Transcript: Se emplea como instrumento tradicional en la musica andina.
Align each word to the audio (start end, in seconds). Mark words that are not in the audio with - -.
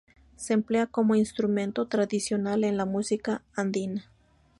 Se 0.35 0.53
emplea 0.53 0.87
como 0.87 1.13
instrumento 1.13 1.87
tradicional 1.87 2.63
en 2.63 2.75
la 2.75 2.85
musica 2.85 3.43
andina. 3.55 4.09